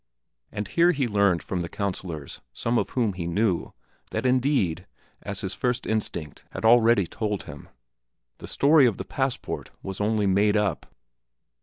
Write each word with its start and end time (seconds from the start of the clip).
And 0.51 0.67
here 0.67 0.93
he 0.93 1.07
learned 1.07 1.43
from 1.43 1.59
the 1.61 1.69
councilors, 1.69 2.41
some 2.53 2.79
of 2.79 2.89
whom 2.97 3.13
he 3.13 3.27
knew, 3.27 3.71
that 4.09 4.25
indeed, 4.25 4.87
as 5.21 5.41
his 5.41 5.53
first 5.53 5.85
instinct 5.85 6.43
had 6.49 6.65
already 6.65 7.05
told 7.05 7.43
him, 7.43 7.69
the 8.39 8.47
story 8.47 8.87
of 8.87 8.97
the 8.97 9.05
passport 9.05 9.69
was 9.83 10.01
only 10.01 10.25
made 10.25 10.57
up. 10.57 10.87